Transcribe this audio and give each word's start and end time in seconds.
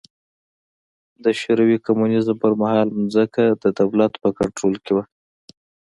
د 1.23 1.25
شوروي 1.39 1.77
کمونېزم 1.85 2.35
پر 2.43 2.51
مهال 2.61 2.87
ځمکه 3.13 3.43
د 3.63 3.65
دولت 3.79 4.13
په 4.23 4.29
کنټرول 4.39 4.75
کې 4.83 4.91
وه. 4.95 5.03